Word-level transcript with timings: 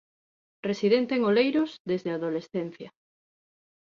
Residente 0.69 1.13
en 1.17 1.23
Oleiros 1.31 1.71
desde 1.91 2.09
a 2.11 2.17
adolescencia. 2.19 2.89